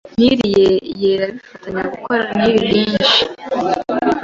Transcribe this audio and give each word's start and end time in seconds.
Nili 0.19 0.49
yera 1.01 1.25
bifatanya 1.35 1.83
gukora 1.93 2.23
Nili 2.39 2.65
nyinshi 2.73 3.19